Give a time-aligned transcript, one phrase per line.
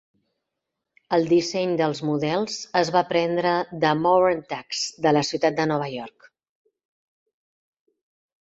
[1.17, 3.51] El disseny dels models es va prendre
[3.85, 6.27] de Moran Tugs de la ciutat de Nova York.